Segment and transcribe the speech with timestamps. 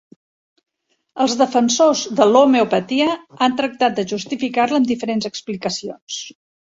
[1.25, 3.09] Els defensors de l'homeopatia
[3.47, 6.19] han tractat de justificar-la amb diferents explicacions.